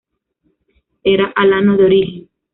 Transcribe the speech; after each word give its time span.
Era 1.03 1.31
alano 1.35 1.77
de 1.77 1.85
origen. 1.85 2.29